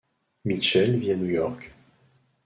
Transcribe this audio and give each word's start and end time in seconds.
Mitchell 0.45 0.97
vit 0.97 1.11
à 1.11 1.15
New 1.15 1.27
York. 1.29 1.71